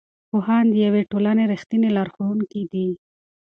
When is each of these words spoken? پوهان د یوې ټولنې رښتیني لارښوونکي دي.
پوهان 0.29 0.65
د 0.69 0.75
یوې 0.85 1.01
ټولنې 1.11 1.43
رښتیني 1.51 1.89
لارښوونکي 1.97 2.61
دي. 2.71 2.87